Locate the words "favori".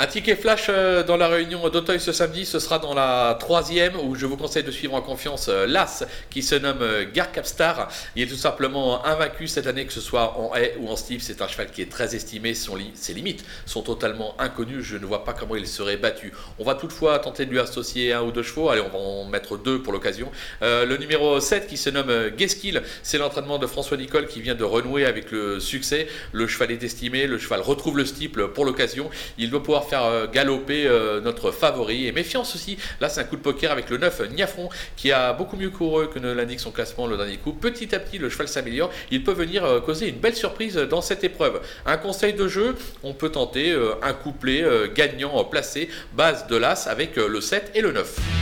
31.50-32.06